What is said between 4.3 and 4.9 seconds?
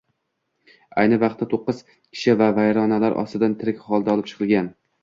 chiqilgan